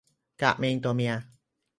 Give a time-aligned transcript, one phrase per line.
[0.41, 1.13] กะเม็งตัวเมีย